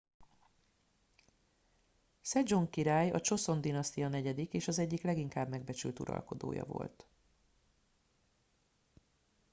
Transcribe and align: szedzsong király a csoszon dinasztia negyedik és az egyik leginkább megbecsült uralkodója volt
szedzsong 2.21 2.69
király 2.69 3.11
a 3.11 3.21
csoszon 3.21 3.61
dinasztia 3.61 4.07
negyedik 4.09 4.53
és 4.53 4.67
az 4.67 4.79
egyik 4.79 5.01
leginkább 5.03 5.49
megbecsült 5.49 5.99
uralkodója 5.99 6.65
volt 6.65 7.05